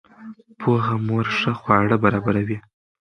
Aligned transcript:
پوهه 0.59 0.95
مور 1.07 1.25
ښه 1.39 1.51
خواړه 1.59 1.95
برابروي. 2.03 2.57